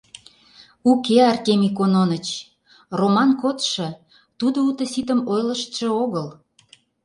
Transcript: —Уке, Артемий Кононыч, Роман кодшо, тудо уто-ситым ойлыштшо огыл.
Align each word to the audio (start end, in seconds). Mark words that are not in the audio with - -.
—Уке, 0.91 1.17
Артемий 1.31 1.73
Кононыч, 1.77 2.27
Роман 2.99 3.31
кодшо, 3.41 3.87
тудо 4.39 4.57
уто-ситым 4.69 5.19
ойлыштшо 5.31 5.87
огыл. 6.03 6.27